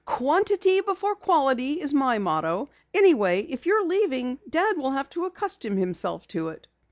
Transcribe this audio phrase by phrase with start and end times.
[0.03, 2.67] "Quantity before quality is my motto.
[2.91, 6.65] Anyway, if you are leaving, Dad will have to accustom himself to it."